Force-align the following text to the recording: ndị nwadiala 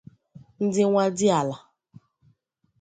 ndị 0.63 0.81
nwadiala 0.91 1.55